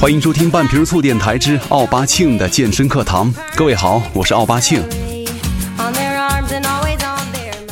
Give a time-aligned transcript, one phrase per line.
[0.00, 3.34] 欢迎收听半瓶醋电台之奥巴庆的健身课堂。
[3.56, 4.80] 各位好，我是奥巴庆。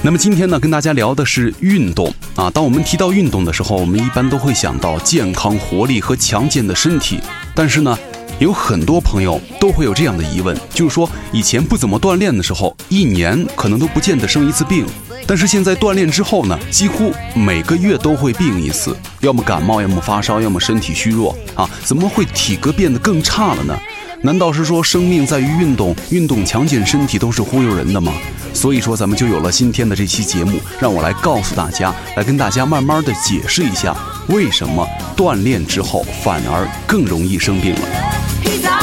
[0.03, 2.51] 那么今天呢，跟大家聊的是运动啊。
[2.51, 7.21] 当我们提到运动的时候，我们一般都会想到健康、活力和强健的身体。
[7.55, 7.97] 但是呢，
[8.41, 14.85] 有很多朋友都会有这样的疑问，就是说以前不怎么锻炼的时候，一年可能都不见得生一次病。
[15.27, 23.77] 但是现在锻炼之后呢，几乎每个月都会病一次，要么感冒，要么发烧，要么身体虚弱啊，怎么会体格变得更差了呢？
[24.23, 28.13] 难道是说生命在于运动，运动强健身体都是忽悠人的吗？
[28.55, 33.95] 所以说咱们就有了今天的这期节目，让我来告诉大家，来跟大家慢慢的解释一下，
[34.29, 38.76] 为什么锻炼之后反而更容易生病了。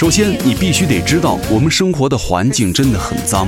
[0.00, 3.46] 首先，你必须得知道，我们生活的环境真的很脏。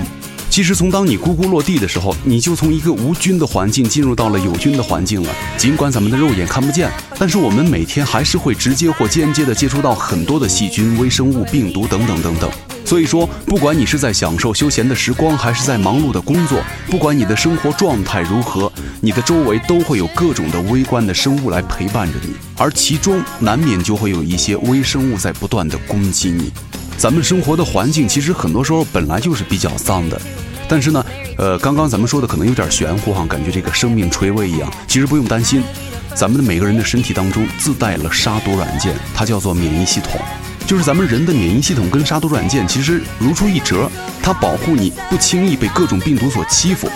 [0.51, 5.35] 其实，从当你咕咕落地的时候，你就从一个无菌的环境进入到了有菌的环境了。
[5.57, 12.51] 尽管咱们的肉眼看不见，但是我们每天还是会直接或间接的接触到很多的细菌、微生物、病毒等等等等。
[12.85, 26.53] 所以说，不管你是在享受休闲的时光，还是在忙碌的工作，不管你的生活状态如何，你的周围都会有各种的微观的生物来陪伴着你，而其中难免就会有一些微生物在不断的攻击你。
[26.99, 30.21] 咱们生活的环境其实很多时候本来就是比较脏的，
[30.69, 31.05] 但是呢，
[31.39, 34.71] 呃，刚刚咱们说的可能有点玄乎哈，感觉这个生命垂危一样。
[34.87, 35.63] 其实不用担心，
[36.15, 40.21] 咱们的每个人的身体当中自带了杀毒软件，它叫做免疫系统。
[40.73, 43.91] 就是咱们人的免疫系统跟杀毒软件其实如出一辙，
[44.23, 46.89] 它保护你不轻易被各种病毒所欺负。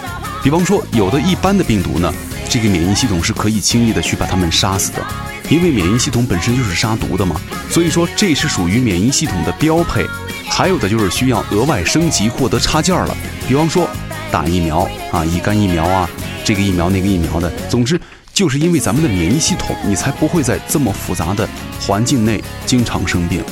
[0.42, 2.10] 比方说，有的一般的病毒呢，
[2.48, 5.06] 这个免疫系统是可以轻易的去把它们杀死的，
[5.50, 7.38] 因为免疫系统本身就是杀毒的嘛。
[7.68, 10.06] 所以说，这是属于免疫系统的标配。
[10.48, 13.14] 还有的就是需要额外升级获得插件了，
[13.46, 13.86] 比方说
[14.32, 16.08] 打疫苗啊，乙肝疫苗啊，
[16.42, 17.52] 这个疫苗那个疫苗的。
[17.68, 18.00] 总之。
[18.32, 21.48] 就是因为咱们的免疫系统，你才不会在这么复杂的
[21.80, 23.42] 环境内经常生病。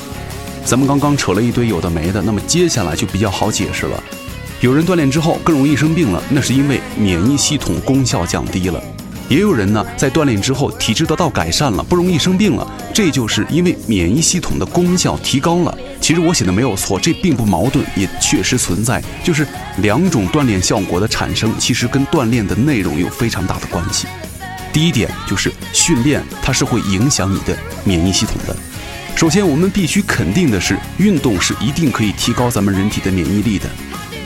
[0.64, 4.02] 咱们刚刚扯了一堆有的没的，那么接下来就比较好解释了。
[4.60, 8.80] 有人锻炼之后更容易生病了，那是因为免疫系统功效降低了；
[9.28, 15.78] 也有人呢在锻炼之后体质得到改善了，不容易生病了，这就是因为免疫系统的功效提高了。
[16.00, 19.47] 其实我写的没有错，这并不矛盾，也确实存在，就是
[19.78, 24.06] 两种锻炼效果的产生，其实跟锻炼的内容有非常大的关系。
[24.72, 27.54] 第一点就是训练，它是会影响你的
[27.84, 28.56] 免疫系统的。
[29.16, 33.66] 首先，我们必须肯定的是，运动是一定可以提高咱们人体的免疫力的。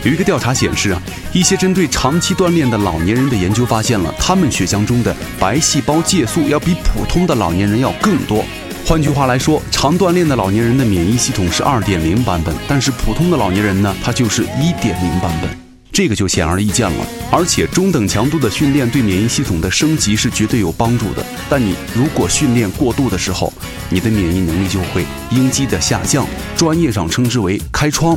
[0.02, 8.42] 有一个调查显示啊，一些针对长期锻炼的老年人的研究发现了，他们血浆中的白细胞介素要比普通的老年人要更多。
[8.86, 15.67] 换句话来说，常锻炼的老年人的免疫系统是二点零版本，但是普通的老年人呢，他就是一点零版本。
[15.98, 21.26] 这个就显而易见了，而且中等强度的训练对免疫系统的升级是绝对有帮助的。
[21.50, 23.52] 但你如果训练过度的时候，
[23.90, 26.24] 你的免疫能力就会应激的下降，
[26.56, 28.16] 专业上称之为开窗。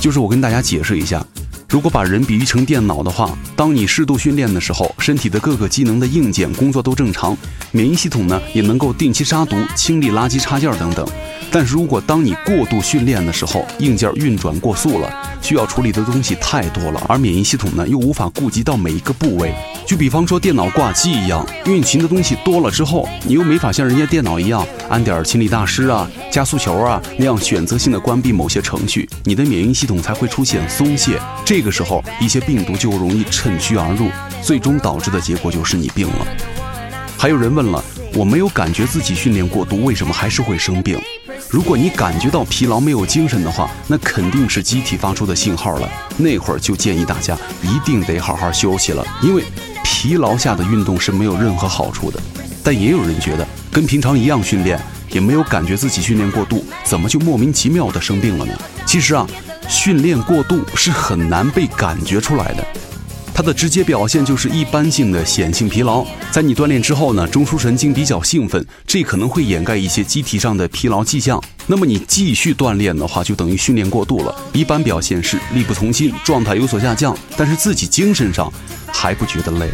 [0.00, 1.24] 就是我跟大家解释一下，
[1.70, 7.36] 如果把人比喻成电脑的话，当你适度训练的时候，身体的各个机能的硬件工作都正常，
[7.72, 11.06] 免疫系统呢也能够定期杀毒、清理垃圾插件等等。
[11.50, 15.10] 但是如果当你过度训练的时候，硬件运转过速了，
[15.42, 19.54] 需要处理的东西太多了，而免疫系统呢又无法顾及到每一个部位。
[19.86, 31.18] 就比方说电脑挂机一样，运行的东西多了之后，你又没法像人家电脑一样安点清理大师啊、加速球啊那样选择性的关闭某些程序，你的免疫系统才会出现松懈。
[31.46, 34.08] 这这个时候，一些病毒就容易趁虚而入，
[34.40, 36.26] 最终导致的结果就是你病了。
[37.18, 37.82] 还有人问了，
[38.14, 40.96] 我没有感觉自己训练过度，为什么还是会生病？
[41.50, 45.90] 如果你感觉到疲劳、没有精神的话，那肯定是机体发出的信号了。
[46.16, 49.42] 那会儿就建议大家一定得好好休息了，因为
[49.82, 52.22] 疲劳下的运动是没有任何好处的。
[52.62, 54.80] 但也有人觉得，跟平常一样训练，
[55.10, 58.52] 也没有感觉自己训练过度，怎么就莫名其妙的生病了呢？
[58.86, 59.26] 其实啊，
[59.68, 62.66] 训练过度是很难被感觉出来的。
[63.34, 71.40] 它的直接表现就是一般性的显性疲劳，在你锻炼之后呢，中枢神经比较兴奋，这可能会掩盖一些机体上的疲劳迹象。
[71.68, 74.34] 那么你继续锻炼的话，就等于训练过度了。
[74.52, 78.52] 一般表现是力不从心，状态有所下降，但是自己精神上
[78.88, 79.70] 还不觉得累。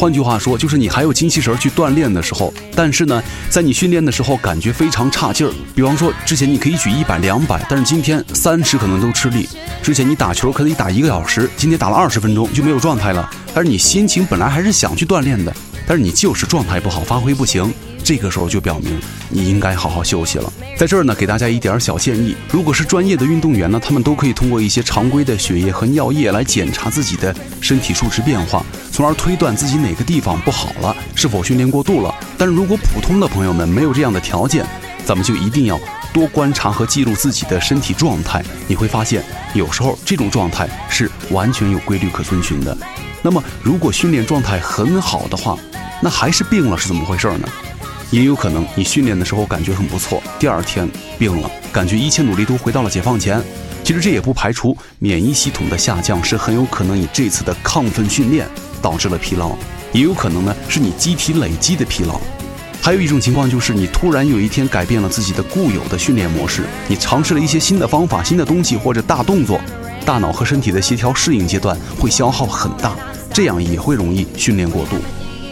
[0.00, 5.52] 换句话说，就是你还有精气神去锻炼的时候，但是呢，在你训练的时候感觉非常差劲儿。
[5.74, 9.46] 比方说，之前你可以举一百、两百，但是今天三十可能都吃力。
[9.82, 13.28] 之前你打球可以打一个小时，今天打了二十分钟就没有状态了。
[13.52, 15.54] 但是你心情本来还是想去锻炼的，
[15.90, 18.96] 但是你就是状态不好，发挥不行，这个时候就表明
[19.28, 20.52] 你应该好好休息了。
[20.76, 32.14] 在这儿呢，给大家一点小建议：如果是专业的运动员呢，他们都可以通过一些常规的血液和尿液来检查自己的身体数值变化，从而推断自己哪个地方不好了，是否训练过度了。
[32.38, 34.64] 但是如果普通的朋友们没有这样的条件，
[35.04, 35.76] 咱们就一定要
[36.14, 42.78] 多观察和记录自己的身体状态，你会发现，有时候这种状态是完全有规律可遵循的。
[43.22, 45.56] 那么，如果训练状态很好的话，
[46.02, 47.48] 那还是病了是怎么回事呢？
[48.10, 50.88] 也有可能你训练的时候感觉很不错，第二天
[51.18, 53.42] 病了，感觉一切努力都回到了解放前。
[53.84, 58.46] 其实这也不排除免疫系统的下降是很有可能你这次的亢奋训练
[58.82, 59.52] 导致了疲劳，
[59.92, 62.20] 也有可能呢是你机体累积的疲劳。
[62.82, 69.60] 还有一种情况就是你突然有一天改变了自己的固有的训练模式，你尝试了一些新的方法、新的东西或者大动作，
[70.04, 72.94] 大脑和身体的协调适应阶段会消耗很大，
[73.32, 74.96] 这样也会容易训练过度。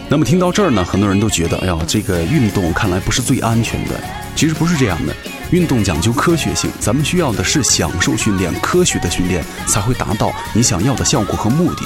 [0.09, 3.99] 那么听到这儿呢，很多人都觉得，哎呀，这个运动看来不是最安全的。
[4.35, 5.13] 其实不是这样的，
[5.51, 11.83] 运动讲究科学性，咱们需要的是享受训练，科学的训练才会达到你想要的效果和目的。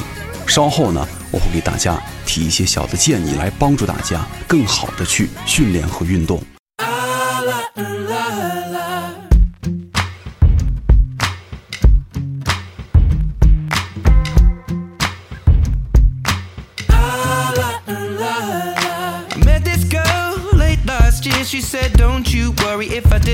[0.47, 6.41] 稍后呢，我会给大家提一些小的建议，来帮助大家更好的去训练和运动。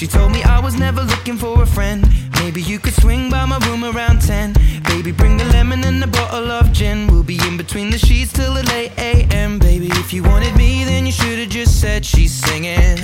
[0.00, 2.08] She told me I was never looking for a friend.
[2.36, 4.54] Maybe you could swing by my room around 10.
[4.84, 7.06] Baby, bring the lemon and a bottle of gin.
[7.06, 9.58] We'll be in between the sheets till the late AM.
[9.58, 12.96] Baby, if you wanted me, then you should've just said she's singing.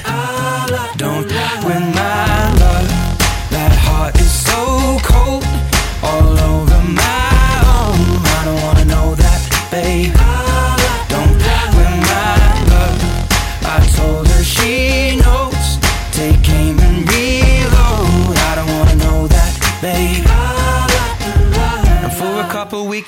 [0.97, 1.29] Don't
[1.67, 2.89] win my love.
[3.51, 5.45] That heart is so cold,
[6.03, 8.25] all over my own.
[8.25, 10.26] I don't wanna know that, babe.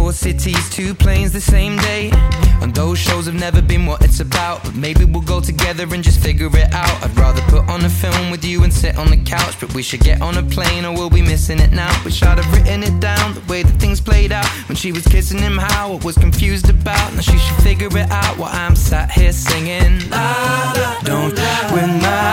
[0.00, 2.10] Four cities, two planes the same day.
[2.62, 4.64] And those shows have never been what it's about.
[4.64, 7.04] But maybe we'll go together and just figure it out.
[7.04, 9.60] I'd rather put on a film with you and sit on the couch.
[9.60, 11.92] But we should get on a plane or we'll be missing it now.
[12.02, 14.46] Wish I'd have written it down the way that things played out.
[14.70, 17.12] When she was kissing him, how I was confused about.
[17.12, 20.08] Now she should figure it out while I'm sat here singing.
[20.08, 22.29] La, la, don't my love.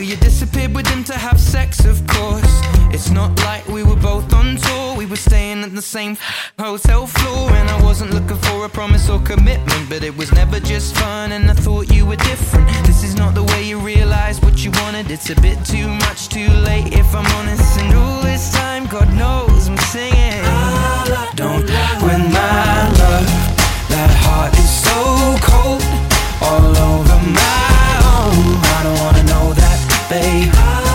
[0.00, 2.60] You disappeared with him to have sex, of course.
[2.92, 6.16] It's not like we were both on tour, we were staying at the same
[6.58, 7.50] hotel floor.
[7.52, 11.32] And I wasn't looking for a promise or commitment, but it was never just fun.
[11.32, 12.68] And I thought you were different.
[12.86, 15.10] This is not the way you realize what you wanted.
[15.10, 17.78] It's a bit too much, too late, if I'm honest.
[17.78, 20.42] And all this time, God knows I'm singing.
[21.34, 21.66] Don't
[22.02, 23.28] win my love.
[23.88, 24.98] That heart is so
[25.42, 25.82] cold,
[26.42, 28.58] all over my own.
[28.76, 29.17] I don't wanna
[30.08, 30.87] babe.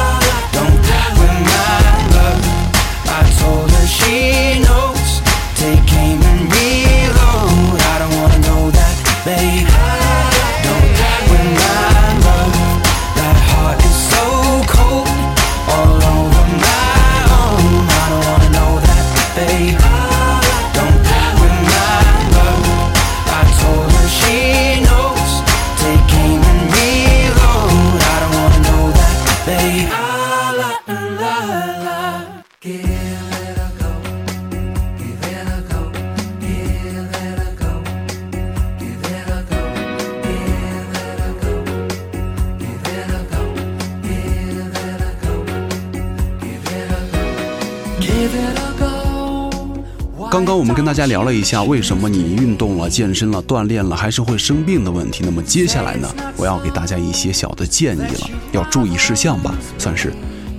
[50.32, 55.24] 刚刚我们跟大家聊了一下，为什么你运动了、健身了、锻炼了，还是会生病的问题。
[55.24, 60.12] 那么接下来呢，我要给大家一些小的建议了，要注意事项吧，算是。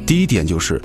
[0.06, 0.80] 第一点就是，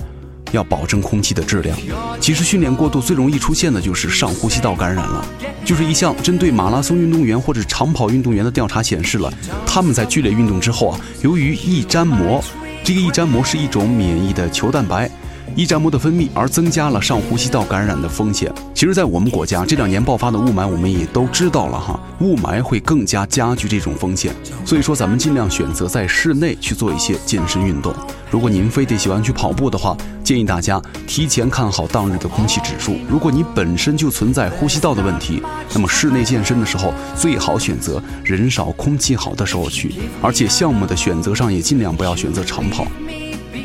[0.50, 1.78] 要保证空气的质量。
[2.20, 5.24] 其实训练过度最容易出现的就是上呼吸道感染了。
[5.64, 9.32] 就是一项针对马拉松运动员或者长跑运动员的调查显示了，
[9.64, 12.42] 他们在剧烈运动之后啊，由于易粘膜，
[12.82, 15.08] 这个易粘膜是一种免疫的球蛋白。
[15.56, 18.50] 易粘膜的分泌而增加了上呼吸道感染的风险。
[18.74, 24.34] 其实，在我们国家这两年爆发的雾霾，我们也都知道了哈，雾霾会更加加剧这种风险。
[24.64, 27.94] 所以说，咱们尽量选择在室内去做一些健身运动。
[28.30, 32.96] 如果您非得喜欢去跑步的话，建议大家提前看好当日的空气指数。
[33.08, 35.42] 如果你本身就存在呼吸道的问题，
[35.74, 39.92] 那么室内健身的时候最好选择人少、空气好的时候去，
[40.22, 42.86] 而且项目的选择上也尽量不要选择长跑。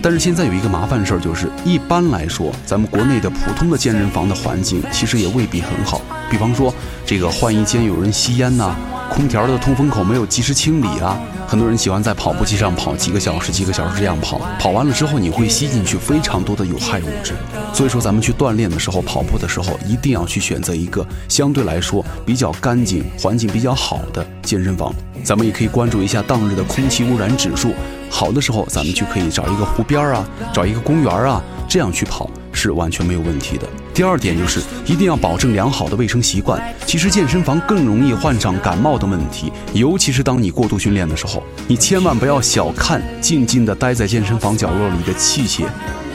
[0.06, 6.00] 但是现在有一个麻烦事儿，就是一般来说，咱们国内的普通的健身房的环境其实也未必很好。
[6.30, 6.72] 比方说，
[7.08, 8.76] 这个换衣间有人吸烟呐，
[9.10, 11.18] 空调的通风口没有及时清理啊。
[11.48, 17.34] 很多人喜欢在跑步机上跑几个小时、几个小时这样跑，跑完了之后你会吸进去非常多的有害物质。
[17.72, 24.94] 所以说，咱们去锻炼的时候、跑步的时候，一定要去选择一个相对来说比较干净、环境比较好的健身房。
[25.24, 27.74] 咱们也可以关注一下当日的空气污染指数。
[28.10, 33.68] 好的时候，咱们就可以找一个湖边啊，找一个公园啊，这样去跑是完全没有问题的。
[33.94, 36.62] 第二点就是一定要保证良好的卫生习惯。
[36.86, 45.66] 其实健身房更容易患上感冒的问题，尤其是当你过度训练的时候，你千万不要小看静静地待在健身房角落里的器械，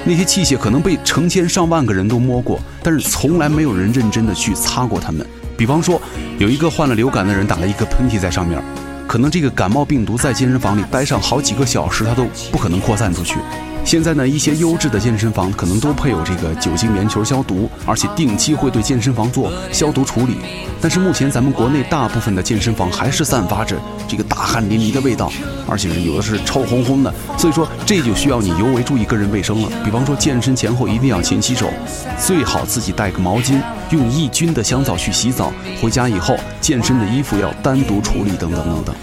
[0.04, 5.26] 那些器械可能被成千上万个人都摸过，但是从来没有人认真的去擦过它们。
[5.56, 6.00] 比方说，
[6.38, 8.58] 有一个患了流感的人打了一个喷嚏在上面。
[9.06, 13.38] 可能这个感冒病毒在健身房里待上好几个小时，它都不可能扩散出去。
[13.82, 20.36] 现在呢，一些优质的健身房可能都配有这个酒精棉球消毒，而且定期会对健身房做消毒处理。
[20.80, 25.32] 但是目前咱们国内大部分的健身房还是散发着这个大汗淋漓的味道，
[25.66, 27.12] 而且是有的是臭烘烘的。
[27.36, 29.68] 所以说这就需要你尤为注意个人卫生了。
[29.84, 31.68] 比方说健身前后一定要勤洗手，
[32.16, 33.60] 最好自己带个毛巾，
[33.90, 35.52] 用抑菌的香皂去洗澡。
[35.82, 38.94] 回家以后健身的衣服要单独处理，等等等等。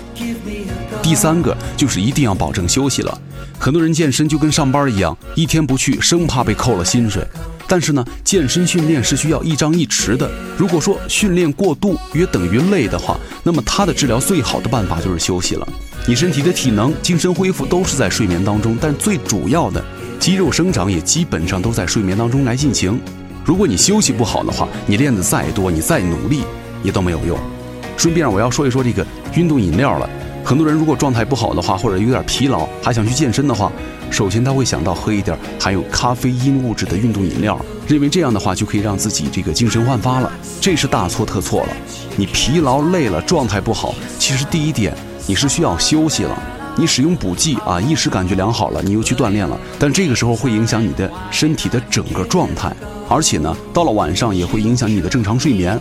[1.01, 3.21] 第三个就是一定要保证休息了。
[3.59, 7.25] 很多人健身就跟上班一样，一天不去生怕被扣了薪水。
[7.69, 10.29] 但是呢，健身训练是需要一张一弛的。
[10.57, 15.67] 如果说训练过度约等于累的话，那么它的治疗最好的办法就是休息了。
[16.05, 19.83] 你身体的体能、精神恢复都是在睡眠当中，但最主要的
[20.19, 22.97] 肌肉生长也基本上都在睡眠当中来进行。
[23.43, 26.43] 如果你休息不好的话，你练的再多，你再努力
[26.83, 27.37] 也都没有用。
[27.97, 30.09] 顺便我要说一说这个运动饮料了。
[30.47, 33.69] 很多人如果状态不好的话，或者有点疲劳，还想去健身的话，
[34.09, 40.31] 首先他会想到喝一点含有咖啡因物质的运动饮料，认为这样的话就可以让自己这个精神焕发了。
[40.61, 41.69] 这是大错特错了。
[42.15, 46.41] 你疲劳累了，状态不好，其实第一点你是需要休息了。
[46.77, 52.73] 你使用补剂啊，一时感觉良好了，你又去锻炼了，但这个时候会影响你的身体的整个状态，
[53.09, 55.77] 而且呢，到了晚上也会影响你的正常睡眠。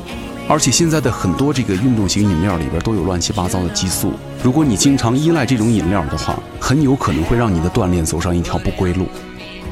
[0.48, 4.12] 而且现在的很多这个运动型饮料里边都有乱七八糟的激素，
[4.42, 9.06] 如果你经常依赖这种饮料的话，很有可能会让你的锻炼走上一条不归路。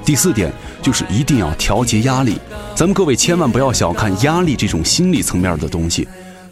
[0.04, 0.52] 第四点
[0.82, 2.38] 就是一定要调节压力，
[2.74, 6.08] 咱们各位千万不要小看压力这种心理层面的东西，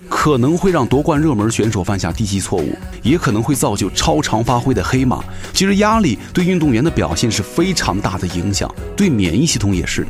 [0.08, 5.22] 可能会让夺冠热门选手犯下低级错误，也可能会造就超常发挥的黑马。
[5.52, 10.06] 其实压力对运动员的表现是非常大的影响，对免疫系统也是。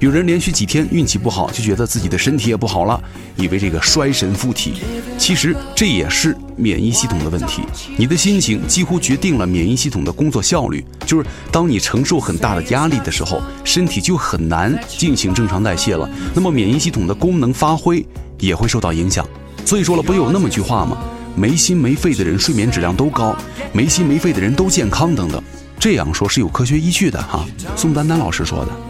[0.00, 2.98] 有人连续几天运气不好，就觉得自己的身体也不好了，
[3.36, 4.72] 以为这个衰神附体。
[5.18, 7.60] 其实这也是免疫系统的问题。
[7.98, 10.82] 你的心情几乎决定了免疫系统的工作效率。
[11.04, 16.08] 就是当你承受很大的压力的时候，身体就很难进行正常代谢了。
[16.34, 18.02] 那么免疫系统的功能发挥
[18.38, 19.28] 也会受到影响。
[19.66, 20.96] 所以说了，不有那么句话吗？
[21.36, 23.36] 没心没肺的人睡眠质量都高，
[23.74, 25.42] 没心没肺的人都健康等等。
[25.78, 27.46] 这样说是有科学依据的哈。
[27.76, 28.89] 宋丹丹老师说的。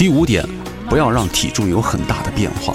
[0.00, 0.42] 第五点，
[0.88, 2.74] 不要让体重有很大的变化。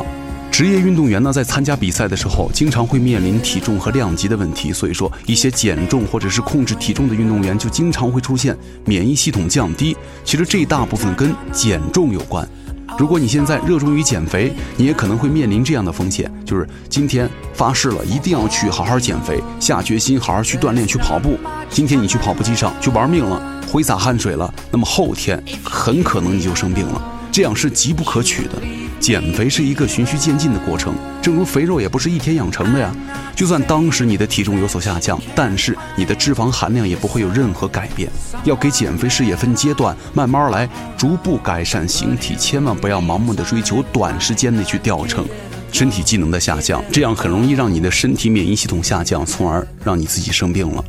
[0.51, 8.55] 职业运动员呢，在参加比赛的时候，经常会面临体重和量级的问题，所以说一些减重或者是控制体重的运动员，就经常会出现
[8.85, 9.97] 免疫系统降低。
[10.23, 12.47] 其实这大部分跟减重有关。
[12.95, 21.39] 如果你现在热衷于减肥，你也可能会面临这样的风险，就是今天发誓了一定要去好好减肥，下决心好好去锻炼去跑步。
[21.71, 27.13] 今天你去跑步机上去玩命了，挥洒汗水了，那么后天很可能你就生病了。
[27.35, 28.51] 这样是极不可取的。
[28.97, 32.95] 减肥是一个循序渐进的过程，正如肥肉也不是一天养成的呀。
[33.35, 38.09] 就算当时你的体重有所下降，但是你的脂肪含量也不会有任何改变。
[38.45, 40.65] 要给减肥事业分阶段，慢慢来，
[40.95, 45.25] 逐步改善形体，千万不要盲目的追求短时间内去掉秤。
[45.73, 50.81] 身体机能的下降，这样很容易让你的身体免疫系统下降，从而让你自己生病了。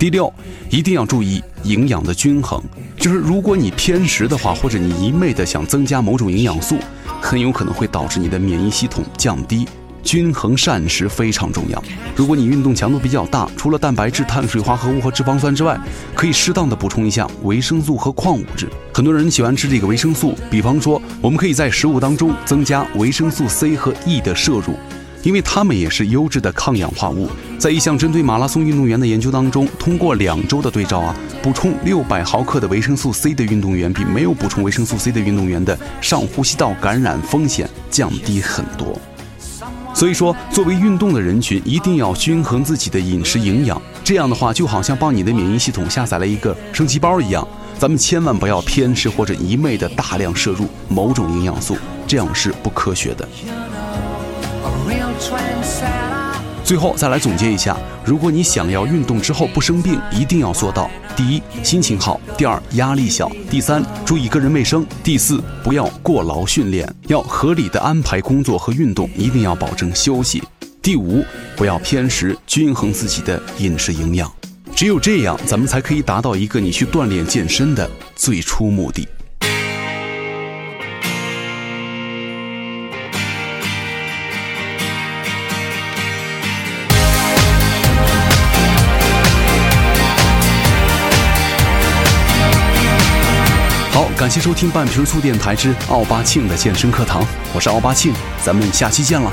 [0.00, 0.32] 第六，
[0.70, 2.58] 一定要注意营养的均衡，
[2.96, 6.78] 就是如果你偏食的话，或者你一昧的想增加某种营养素，
[7.20, 9.68] 很有可能会导致你的免疫系统降低。
[10.02, 11.84] 均衡膳食非常重要。
[12.16, 15.78] 如果你运动强度比较大，除了蛋白质、碳水化合物和脂肪酸之外，
[16.14, 18.70] 可以适当的补充一下维生素和矿物质。
[18.94, 24.74] 很多人喜欢吃这个维生素，比方说，我们可以在食物当中增加维生素 C 和 E 的摄入，
[25.22, 27.28] 因为它们也是优质的抗氧化物。
[27.58, 38.98] 在一项针对马拉松运动员的研究当中，通过两周的对照啊，补充六百毫克的维生素 C 的运动员，比没有补充维生素 C 的运动员的上呼吸道感染风险降低很多。
[39.92, 43.80] 所以说，作为运动的人群，一定要均衡自己的饮食营养。
[44.02, 47.46] 这样的话，就好像帮你的免疫系统下载了一个升级包一样。
[47.78, 53.28] 咱们千万不要偏食或者一昧的大量摄入某种营养素，这样是不科学的。
[56.64, 70.40] 最后再来总结一下，如果你想要运动之后不生病，一定要做到：第一，心情好；第二，压力小；第三，注意个人卫生；第四，不要过劳训练，要合理的安排工作和运动，一定要保证休息；
[70.80, 71.24] 第五，
[71.56, 74.30] 不要偏食，均衡自己的饮食营养。
[74.76, 79.08] 只有这样，咱们才可以达到一个你去锻炼健身的最初目的。
[94.30, 99.32] 感谢收听半瓶醋电台之奥巴庆的健身课堂，我是奥巴庆，咱们下期见了。